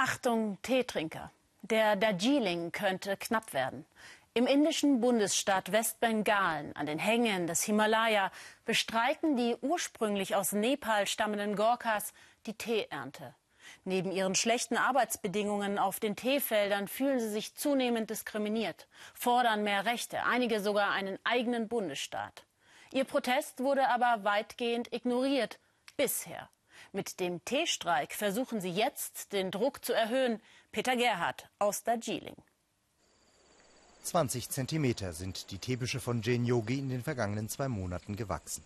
Achtung, 0.00 0.58
Teetrinker. 0.62 1.32
Der 1.62 1.96
Darjeeling 1.96 2.70
könnte 2.70 3.16
knapp 3.16 3.52
werden. 3.52 3.84
Im 4.32 4.46
indischen 4.46 5.00
Bundesstaat 5.00 5.72
Westbengalen 5.72 6.76
an 6.76 6.86
den 6.86 7.00
Hängen 7.00 7.48
des 7.48 7.64
Himalaya 7.64 8.30
bestreiten 8.64 9.36
die 9.36 9.56
ursprünglich 9.60 10.36
aus 10.36 10.52
Nepal 10.52 11.08
stammenden 11.08 11.56
Gorkhas 11.56 12.12
die 12.46 12.54
Teeernte. 12.54 13.34
Neben 13.84 14.12
ihren 14.12 14.36
schlechten 14.36 14.76
Arbeitsbedingungen 14.76 15.80
auf 15.80 15.98
den 15.98 16.14
Teefeldern 16.14 16.86
fühlen 16.86 17.18
sie 17.18 17.30
sich 17.30 17.56
zunehmend 17.56 18.08
diskriminiert, 18.08 18.86
fordern 19.14 19.64
mehr 19.64 19.84
Rechte, 19.84 20.22
einige 20.22 20.60
sogar 20.60 20.92
einen 20.92 21.18
eigenen 21.24 21.66
Bundesstaat. 21.66 22.44
Ihr 22.92 23.04
Protest 23.04 23.58
wurde 23.64 23.88
aber 23.88 24.22
weitgehend 24.22 24.92
ignoriert 24.92 25.58
bisher. 25.96 26.48
Mit 26.92 27.20
dem 27.20 27.44
Teestreik 27.44 28.12
versuchen 28.12 28.60
sie 28.60 28.70
jetzt, 28.70 29.32
den 29.32 29.50
Druck 29.50 29.84
zu 29.84 29.92
erhöhen. 29.92 30.40
Peter 30.72 30.96
Gerhardt 30.96 31.48
aus 31.58 31.82
Darjeeling. 31.82 32.36
20 34.02 34.48
Zentimeter 34.48 35.12
sind 35.12 35.50
die 35.50 35.58
Teebüsche 35.58 36.00
von 36.00 36.22
Jane 36.22 36.46
Yogi 36.46 36.78
in 36.78 36.88
den 36.88 37.02
vergangenen 37.02 37.48
zwei 37.48 37.68
Monaten 37.68 38.16
gewachsen. 38.16 38.64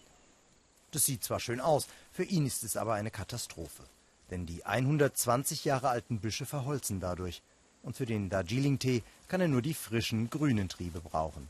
Das 0.93 1.07
sieht 1.07 1.25
zwar 1.25 1.41
schön 1.41 1.61
aus, 1.61 1.89
für 2.13 2.23
ihn 2.23 2.47
ist 2.47 2.63
es 2.63 2.77
aber 2.77 2.95
eine 2.95 3.11
Katastrophe. 3.11 3.83
Denn 4.31 4.47
die 4.47 4.65
120 4.65 5.65
Jahre 5.65 5.89
alten 5.89 6.21
Büsche 6.21 6.47
verholzen 6.47 7.01
dadurch. 7.01 7.43
Und 7.83 7.97
für 7.97 8.07
den 8.07 8.31
Darjeeling-Tee 8.31 9.03
kann 9.27 9.41
er 9.41 9.49
nur 9.49 9.63
die 9.63 9.75
frischen, 9.75 10.31
grünen 10.31 10.69
Triebe 10.69 11.01
brauchen. 11.01 11.49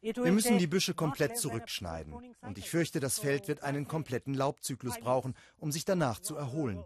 Wir 0.00 0.32
müssen 0.32 0.58
die 0.58 0.66
Büsche 0.66 0.94
komplett 0.94 1.38
zurückschneiden. 1.38 2.14
Und 2.42 2.58
ich 2.58 2.70
fürchte, 2.70 3.00
das 3.00 3.18
Feld 3.18 3.48
wird 3.48 3.62
einen 3.62 3.88
kompletten 3.88 4.34
Laubzyklus 4.34 4.98
brauchen, 4.98 5.34
um 5.58 5.72
sich 5.72 5.84
danach 5.84 6.20
zu 6.20 6.36
erholen. 6.36 6.84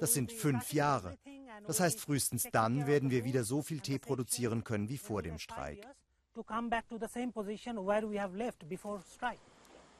Das 0.00 0.14
sind 0.14 0.32
fünf 0.32 0.72
Jahre. 0.72 1.16
Das 1.66 1.80
heißt, 1.80 2.00
frühestens 2.00 2.48
dann 2.52 2.86
werden 2.86 3.10
wir 3.10 3.24
wieder 3.24 3.44
so 3.44 3.62
viel 3.62 3.80
Tee 3.80 3.98
produzieren 3.98 4.64
können 4.64 4.88
wie 4.88 4.98
vor 4.98 5.22
dem 5.22 5.38
Streik. 5.38 5.86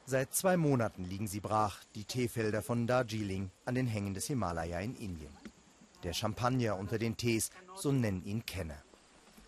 Seit 0.05 0.33
zwei 0.33 0.57
Monaten 0.57 1.03
liegen 1.03 1.27
sie 1.27 1.39
brach, 1.39 1.83
die 1.95 2.05
Teefelder 2.05 2.61
von 2.61 2.87
Darjeeling 2.87 3.51
an 3.65 3.75
den 3.75 3.87
Hängen 3.87 4.13
des 4.13 4.27
Himalaya 4.27 4.79
in 4.79 4.95
Indien. 4.95 5.35
Der 6.03 6.13
Champagner 6.13 6.77
unter 6.77 6.97
den 6.97 7.15
Tees, 7.15 7.51
so 7.75 7.91
nennen 7.91 8.23
ihn 8.23 8.45
Kenner. 8.45 8.81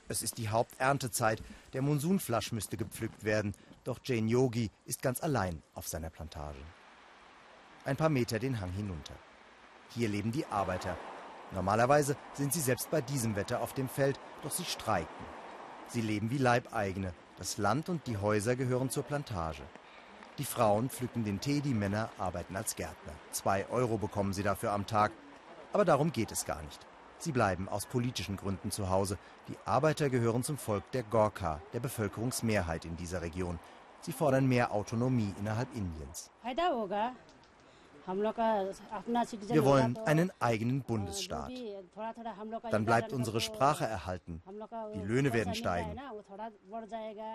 Es 0.08 0.22
ist 0.22 0.38
die 0.38 0.50
Haupterntezeit. 0.50 1.42
Der 1.74 1.82
Monsunflasch 1.82 2.52
müsste 2.52 2.78
gepflückt 2.78 3.24
werden. 3.24 3.54
Doch 3.84 4.00
Jane 4.04 4.30
Yogi 4.30 4.70
ist 4.86 5.02
ganz 5.02 5.22
allein 5.22 5.62
auf 5.74 5.88
seiner 5.88 6.10
Plantage. 6.10 6.60
Ein 7.86 7.98
paar 7.98 8.10
Meter 8.10 8.40
den 8.40 8.60
Hang 8.60 8.72
hinunter. 8.72 9.14
Hier 9.90 10.10
leben 10.10 10.32
die 10.32 10.46
Arbeiter. 10.46 10.98
Normalerweise 11.52 12.16
sind 12.34 12.54
sie 12.54 12.62
selbst 12.62 12.90
bei 12.90 13.02
diesem 13.02 13.36
Wetter 13.36 13.62
auf 13.62 13.74
dem 13.74 13.88
Feld, 13.88 14.20
doch 14.42 14.52
sie 14.52 14.66
streiken. 14.66 15.26
Sie 15.88 16.02
leben 16.02 16.32
wie 16.32 16.38
Leibeigene. 16.38 17.14
Das 17.38 17.58
Land 17.58 17.90
und 17.90 18.08
die 18.08 18.18
Häuser 18.18 18.56
gehören 18.56 18.90
zur 18.90 19.04
Plantage. 19.04 19.64
Die 20.38 20.46
Frauen 20.46 20.90
pflücken 20.90 21.24
den 21.24 21.40
Tee, 21.40 21.62
die 21.62 21.74
Männer 21.74 22.10
arbeiten 22.18 22.56
als 22.56 22.76
Gärtner. 22.76 23.14
Zwei 23.32 23.68
Euro 23.70 23.98
bekommen 23.98 24.34
sie 24.34 24.44
dafür 24.44 24.72
am 24.72 24.88
Tag. 24.88 25.12
Aber 25.74 25.86
darum 25.86 26.12
geht 26.12 26.32
es 26.32 26.46
gar 26.46 26.62
nicht. 26.64 26.80
Sie 27.24 27.32
bleiben 27.32 27.70
aus 27.70 27.86
politischen 27.86 28.36
Gründen 28.36 28.70
zu 28.70 28.90
Hause. 28.90 29.18
Die 29.48 29.56
Arbeiter 29.64 30.10
gehören 30.10 30.44
zum 30.44 30.58
Volk 30.58 30.84
der 30.92 31.04
Gorkha, 31.04 31.62
der 31.72 31.80
Bevölkerungsmehrheit 31.80 32.84
in 32.84 32.98
dieser 32.98 33.22
Region. 33.22 33.60
Sie 34.02 34.12
fordern 34.12 34.46
mehr 34.46 34.74
Autonomie 34.74 35.34
innerhalb 35.40 35.74
Indiens. 35.74 36.30
Wir 39.48 39.64
wollen 39.64 39.98
einen 40.00 40.32
eigenen 40.42 40.82
Bundesstaat. 40.82 41.54
Dann 42.72 42.84
bleibt 42.84 43.14
unsere 43.14 43.40
Sprache 43.40 43.86
erhalten. 43.86 44.44
Die 44.94 45.00
Löhne 45.00 45.32
werden 45.32 45.56
steigen. 45.56 45.98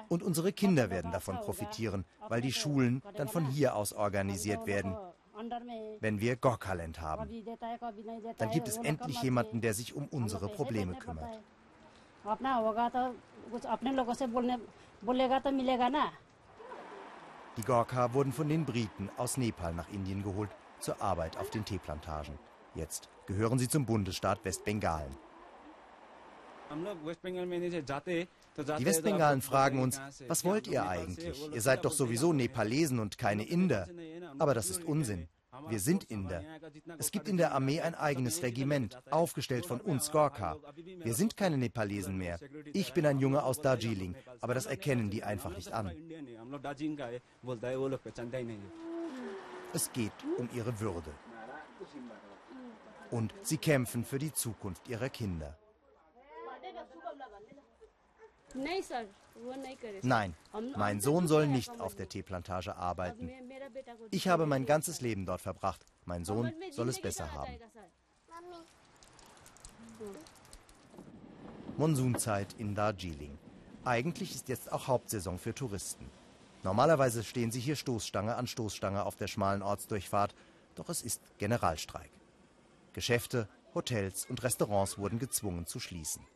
Und 0.09 0.23
unsere 0.23 0.53
Kinder 0.53 0.91
werden 0.91 1.13
davon 1.13 1.41
profitieren, 1.41 2.05
weil 2.29 2.43
die 2.43 2.53
Schulen 2.53 3.03
dann 3.17 3.29
von 3.29 3.47
hier 3.47 3.75
aus 3.75 3.95
organisiert 3.95 4.67
werden. 4.67 4.95
Wenn 6.01 6.21
wir 6.21 6.37
Gorkalent 6.37 7.01
haben, 7.01 7.31
dann 8.39 8.51
gibt 8.51 8.69
es 8.69 8.77
endlich 8.79 9.23
jemanden, 9.23 9.61
der 9.61 9.73
sich 9.75 9.95
um 9.95 10.09
unsere 10.09 10.49
Probleme 10.49 10.95
kümmert. 10.95 11.41
Die 17.57 17.63
Gorkha 17.63 18.13
wurden 18.15 18.33
von 18.33 18.49
den 18.49 18.65
Briten 18.65 19.11
aus 19.17 19.37
Nepal 19.37 19.75
nach 19.75 19.89
Indien 19.91 20.23
geholt 20.23 20.51
zur 20.81 21.01
Arbeit 21.01 21.37
auf 21.37 21.51
den 21.51 21.65
Teeplantagen. 21.65 22.39
Jetzt 22.75 23.09
gehören 23.27 23.59
sie 23.59 23.69
zum 23.69 23.87
Bundesstaat 23.87 24.45
Westbengalen. 24.45 25.17
Die 28.59 28.85
Westbengalen 28.85 29.41
fragen 29.41 29.81
uns, 29.81 30.01
was 30.27 30.45
wollt 30.45 30.67
ihr 30.67 30.89
eigentlich? 30.89 31.51
Ihr 31.53 31.61
seid 31.61 31.85
doch 31.85 31.93
sowieso 31.93 32.33
Nepalesen 32.33 32.99
und 32.99 33.19
keine 33.19 33.45
Inder. 33.45 33.89
Aber 34.39 34.55
das 34.55 34.71
ist 34.71 34.85
Unsinn. 34.85 35.29
Wir 35.69 35.81
sind 35.81 36.05
Inder. 36.05 36.43
Es 36.99 37.11
gibt 37.11 37.29
in 37.29 37.37
der 37.37 37.53
Armee 37.53 37.81
ein 37.81 37.95
eigenes 37.95 38.43
Regiment, 38.43 38.99
aufgestellt 39.11 39.67
von 39.67 39.81
uns 39.81 40.11
Gorkha. 40.11 40.57
Wir 40.77 41.15
sind 41.15 41.37
keine 41.37 41.59
Nepalesen 41.59 42.17
mehr. 42.17 42.39
Ich 42.73 42.93
bin 42.93 43.07
ein 43.07 43.19
Junge 43.19 43.43
aus 43.43 43.61
Darjeeling, 43.61 44.15
aber 44.41 44.55
das 44.55 44.67
erkennen 44.67 45.11
die 45.11 45.23
einfach 45.23 45.55
nicht 45.55 45.73
an. 45.73 45.93
Es 49.73 49.93
geht 49.93 50.13
um 50.37 50.49
ihre 50.55 50.81
Würde. 50.81 51.11
Und 53.11 53.35
sie 53.43 53.59
kämpfen 53.59 54.05
für 54.05 54.19
die 54.19 54.33
Zukunft 54.33 54.89
ihrer 54.89 55.09
Kinder. 55.09 55.59
Nein, 60.03 60.35
mein 60.77 61.01
Sohn 61.01 61.29
soll 61.29 61.47
nicht 61.47 61.81
auf 61.81 61.95
der 61.95 62.09
Teeplantage 62.09 62.77
arbeiten. 62.77 63.31
Ich 64.11 64.29
habe 64.29 64.47
mein 64.47 64.67
ganzes 64.67 65.01
Leben 65.01 65.27
dort 65.27 65.41
verbracht. 65.41 65.85
Mein 66.05 66.25
Sohn 66.25 66.53
soll 66.71 66.89
es 66.89 67.01
besser 67.01 67.33
haben. 67.33 67.53
Monsunzeit 71.77 72.55
in 72.59 72.75
Darjeeling. 72.75 73.39
Eigentlich 73.85 74.35
ist 74.35 74.49
jetzt 74.49 74.73
auch 74.73 74.89
Hauptsaison 74.89 75.39
für 75.39 75.55
Touristen. 75.55 76.11
Normalerweise 76.65 77.23
stehen 77.23 77.53
sie 77.53 77.61
hier 77.61 77.77
Stoßstange 77.77 78.35
an 78.35 78.47
Stoßstange 78.47 79.05
auf 79.05 79.15
der 79.15 79.29
schmalen 79.29 79.63
Ortsdurchfahrt, 79.63 80.35
doch 80.75 80.89
es 80.89 81.03
ist 81.03 81.23
Generalstreik. 81.39 82.11
Geschäfte, 82.93 83.49
Hotels 83.75 84.27
und 84.27 84.43
Restaurants 84.43 84.99
wurden 84.99 85.21
gezwungen 85.21 85.67
zu 85.67 85.79
schließen. 85.79 86.27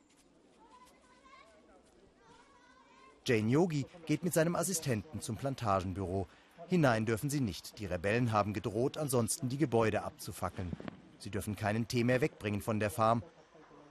Jane 3.24 3.50
Yogi 3.50 3.86
geht 4.06 4.24
mit 4.24 4.34
seinem 4.34 4.56
Assistenten 4.56 5.20
zum 5.20 5.36
Plantagenbüro. 5.36 6.26
Hinein 6.68 7.06
dürfen 7.06 7.30
sie 7.30 7.40
nicht. 7.40 7.78
Die 7.78 7.86
Rebellen 7.86 8.32
haben 8.32 8.52
gedroht, 8.52 8.98
ansonsten 8.98 9.48
die 9.48 9.58
Gebäude 9.58 10.02
abzufackeln. 10.02 10.72
Sie 11.18 11.30
dürfen 11.30 11.54
keinen 11.54 11.86
Tee 11.86 12.02
mehr 12.04 12.20
wegbringen 12.20 12.60
von 12.60 12.80
der 12.80 12.90
Farm. 12.90 13.22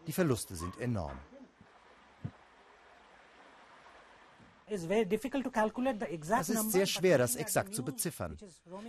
Die 0.08 0.12
Verluste 0.12 0.56
sind 0.56 0.80
enorm. 0.80 1.18
Es 4.72 4.84
ist 6.50 6.72
sehr 6.72 6.86
schwer, 6.86 7.18
das 7.18 7.36
exakt 7.36 7.76
zu 7.76 7.84
beziffern. 7.84 8.38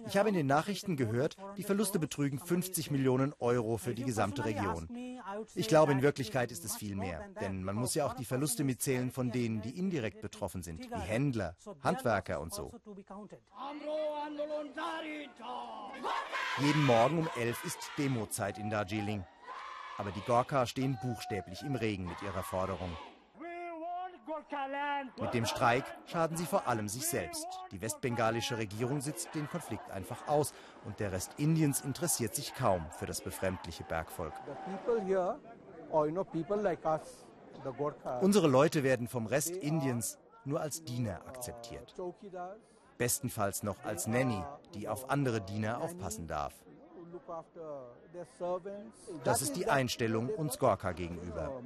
Ich 0.06 0.16
habe 0.16 0.28
in 0.28 0.34
den 0.36 0.47
Nachrichten 0.47 0.97
gehört, 0.97 1.36
die 1.56 1.64
Verluste 1.64 1.98
betrügen 1.98 2.38
50 2.38 2.92
Millionen 2.92 3.34
Euro 3.41 3.78
für 3.78 3.92
die 3.92 4.04
gesamte 4.04 4.44
Region. 4.44 4.88
Ich 5.54 5.69
glaube, 5.69 5.93
in 5.93 6.03
Wirklichkeit 6.03 6.50
ist 6.50 6.65
es 6.65 6.76
viel 6.76 6.97
mehr, 6.97 7.28
denn 7.41 7.62
man 7.62 7.76
muss 7.76 7.94
ja 7.94 8.06
auch 8.06 8.15
die 8.15 8.25
Verluste 8.25 8.65
mitzählen 8.65 9.10
von 9.10 9.31
denen, 9.31 9.60
die 9.62 9.78
indirekt 9.78 10.20
betroffen 10.20 10.62
sind, 10.62 10.91
wie 10.91 11.00
Händler, 11.00 11.56
Handwerker 11.82 12.41
und 12.41 12.53
so. 12.53 12.72
Jeden 16.59 16.84
Morgen 16.84 17.19
um 17.19 17.28
11 17.37 17.65
ist 17.65 17.78
Demozeit 17.98 18.59
in 18.59 18.70
Darjeeling. 18.70 19.25
Aber 19.99 20.11
die 20.11 20.20
Gorkha 20.20 20.67
stehen 20.67 20.99
buchstäblich 21.02 21.62
im 21.62 21.75
Regen 21.75 22.06
mit 22.06 22.20
ihrer 22.23 22.43
Forderung. 22.43 22.90
Mit 25.20 25.34
dem 25.34 25.46
Streik 25.46 25.84
schaden 26.06 26.37
sie 26.37 26.46
vor 26.46 26.67
allem 26.67 26.88
sich 26.88 27.06
selbst. 27.06 27.46
Die 27.70 27.81
westbengalische 27.81 28.58
Regierung 28.58 29.00
sitzt 29.00 29.34
den 29.34 29.49
Konflikt 29.49 29.90
einfach 29.90 30.29
aus 30.29 30.52
und 30.84 31.00
der 31.00 31.12
Rest 31.12 31.32
Indiens 31.38 31.81
interessiert 31.81 32.34
sich 32.34 32.55
kaum 32.55 32.87
für 32.99 33.06
das 33.06 33.20
befremdliche 33.20 33.84
Bergvolk. 33.84 34.32
Unsere 38.20 38.49
Leute 38.49 38.82
werden 38.82 39.08
vom 39.08 39.26
Rest 39.26 39.56
Indiens 39.56 40.19
nur 40.44 40.61
als 40.61 40.82
Diener 40.85 41.20
akzeptiert. 41.26 41.94
Bestenfalls 42.99 43.62
noch 43.62 43.85
als 43.85 44.06
Nanny, 44.06 44.43
die 44.75 44.88
auf 44.88 45.11
andere 45.11 45.40
Diener 45.40 45.81
aufpassen 45.81 46.26
darf. 46.26 46.55
Das 49.25 49.43
ist 49.43 49.56
die 49.56 49.67
Einstellung 49.69 50.28
uns 50.28 50.58
Gorka 50.58 50.93
gegenüber. 50.93 51.61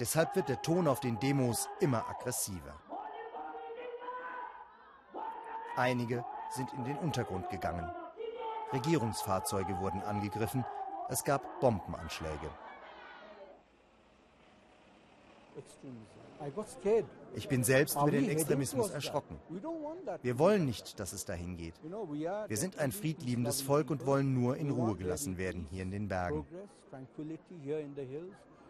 Deshalb 0.00 0.36
wird 0.36 0.48
der 0.48 0.62
Ton 0.62 0.86
auf 0.86 1.00
den 1.00 1.18
Demos 1.18 1.68
immer 1.80 2.08
aggressiver. 2.08 2.74
Einige 5.76 6.24
sind 6.50 6.72
in 6.74 6.84
den 6.84 6.98
Untergrund 6.98 7.48
gegangen. 7.50 7.90
Regierungsfahrzeuge 8.72 9.78
wurden 9.78 10.02
angegriffen, 10.02 10.64
es 11.08 11.24
gab 11.24 11.60
Bombenanschläge. 11.60 12.50
Ich 17.34 17.48
bin 17.48 17.64
selbst 17.64 17.96
über 17.96 18.10
den 18.10 18.28
Extremismus 18.28 18.90
erschrocken. 18.90 19.40
Wir 20.22 20.38
wollen 20.38 20.64
nicht, 20.64 21.00
dass 21.00 21.12
es 21.12 21.24
dahin 21.24 21.56
geht. 21.56 21.74
Wir 21.82 22.56
sind 22.56 22.78
ein 22.78 22.92
friedliebendes 22.92 23.62
Volk 23.62 23.90
und 23.90 24.06
wollen 24.06 24.34
nur 24.34 24.56
in 24.56 24.70
Ruhe 24.70 24.94
gelassen 24.94 25.38
werden 25.38 25.66
hier 25.70 25.82
in 25.82 25.90
den 25.90 26.06
Bergen. 26.06 26.46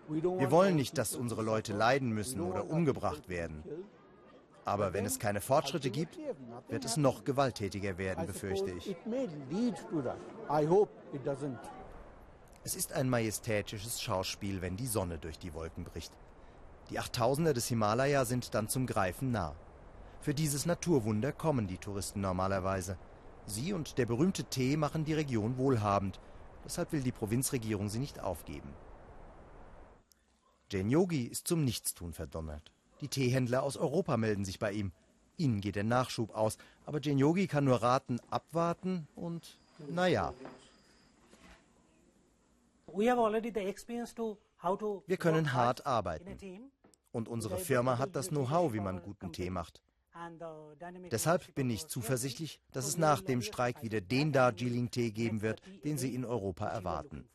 Wir 0.09 0.51
wollen 0.51 0.77
nicht, 0.77 0.97
dass 0.97 1.15
unsere 1.15 1.43
Leute 1.43 1.73
leiden 1.73 2.11
müssen 2.11 2.41
oder 2.41 2.71
umgebracht 2.71 3.29
werden. 3.29 3.63
Aber 4.65 4.93
wenn 4.93 5.07
es 5.07 5.19
keine 5.19 5.41
Fortschritte 5.41 5.91
gibt, 5.91 6.19
wird 6.69 6.85
es 6.85 6.97
noch 6.97 7.25
gewalttätiger 7.25 7.97
werden, 7.97 8.27
befürchte 8.27 8.71
ich. 8.71 8.97
Es 12.65 12.77
ist 12.77 12.93
ein 12.93 13.09
majestätisches 13.09 14.03
Schauspiel, 14.03 14.61
wenn 14.61 14.77
die 14.77 14.87
Sonne 14.87 15.19
durch 15.19 15.39
die 15.39 15.55
Wolken 15.55 15.85
bricht. 15.85 16.13
Die 16.91 16.99
Achttausender 16.99 17.55
des 17.55 17.69
Himalaya 17.69 18.25
sind 18.25 18.55
dann 18.55 18.69
zum 18.69 18.87
Greifen 18.87 19.31
nah. 19.31 19.55
Für 20.21 20.35
dieses 20.35 20.67
Naturwunder 20.67 21.33
kommen 21.33 21.67
die 21.67 21.79
Touristen 21.79 22.21
normalerweise. 22.21 22.99
Sie 23.47 23.73
und 23.73 23.99
der 23.99 24.07
berühmte 24.07 24.45
Tee 24.45 24.77
machen 24.77 25.05
die 25.05 25.15
Region 25.15 25.57
wohlhabend. 25.57 26.21
Deshalb 26.65 26.93
will 26.93 27.03
die 27.03 27.13
Provinzregierung 27.13 27.89
sie 27.89 27.99
nicht 28.01 28.21
aufgeben. 28.21 28.69
Jane 30.71 30.91
Yogi 30.91 31.25
ist 31.25 31.49
zum 31.49 31.65
Nichtstun 31.65 32.13
verdonnert. 32.13 32.71
Die 33.01 33.09
Teehändler 33.09 33.63
aus 33.63 33.77
Europa 33.77 34.17
melden 34.17 34.45
sich 34.45 34.59
bei 34.59 34.73
ihm. 34.73 34.93
Ihnen 35.37 35.61
geht 35.61 35.77
der 35.77 35.85
Nachschub 35.85 36.35
aus, 36.35 36.59
aber 36.85 37.01
Jane 37.01 37.21
Yogi 37.21 37.47
kann 37.47 37.65
nur 37.65 37.83
raten, 37.83 38.21
abwarten 38.31 39.07
und 39.15 39.57
naja. 39.89 40.35
Wir 42.93 43.17
können 45.17 45.53
hart 45.53 45.87
arbeiten. 45.87 46.71
Und 47.13 47.29
unsere 47.29 47.59
Firma 47.59 47.99
hat 47.99 48.17
das 48.17 48.29
Know-how, 48.29 48.73
wie 48.73 48.81
man 48.81 49.03
guten 49.03 49.33
Tee 49.33 49.51
macht. 49.51 49.81
Deshalb 51.11 51.55
bin 51.55 51.71
ich 51.71 51.87
zuversichtlich, 51.87 52.61
dass 52.73 52.87
es 52.87 52.99
nach 52.99 53.21
dem 53.21 53.43
Streik 53.43 53.83
wieder 53.83 54.01
den 54.01 54.33
Darjeeling-Tee 54.33 55.13
geben 55.13 55.43
wird, 55.43 55.63
den 55.85 55.97
Sie 55.97 56.15
in 56.15 56.25
Europa 56.25 56.67
erwarten. 56.67 57.29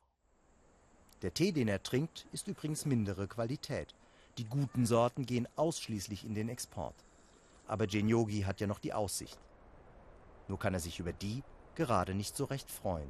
Der 1.24 1.34
Tee, 1.34 1.54
den 1.54 1.70
er 1.70 1.82
trinkt, 1.82 2.28
ist 2.34 2.50
übrigens 2.50 2.86
mindere 2.86 3.30
Qualität. 3.30 3.96
Die 4.38 4.44
guten 4.44 4.86
Sorten 4.86 5.26
gehen 5.26 5.48
ausschließlich 5.56 6.26
in 6.26 6.36
den 6.36 6.50
Export. 6.50 6.96
Aber 7.66 7.88
Genyogi 7.88 8.42
hat 8.42 8.60
ja 8.60 8.68
noch 8.68 8.80
die 8.80 8.92
Aussicht. 8.92 9.40
Nur 10.50 10.60
kann 10.60 10.74
er 10.74 10.82
sich 10.82 11.00
über 11.00 11.14
die 11.14 11.42
gerade 11.76 12.14
nicht 12.14 12.36
so 12.36 12.44
recht 12.44 12.70
freuen. 12.70 13.10